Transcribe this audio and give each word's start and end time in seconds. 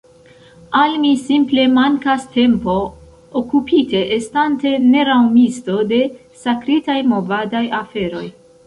Al 0.77 0.93
mi 1.01 1.09
simple 1.25 1.65
mankas 1.73 2.25
tempo, 2.37 2.75
okupite, 3.43 4.03
estante 4.19 4.73
neraŭmisto, 4.89 5.79
de 5.95 6.03
sakritaj 6.47 6.99
movadaj 7.15 7.65
aferoj. 7.85 8.29